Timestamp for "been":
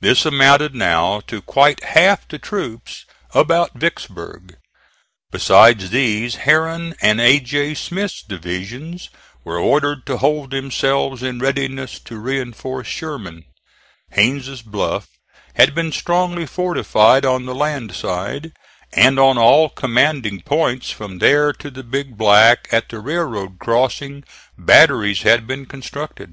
15.74-15.92, 25.46-25.66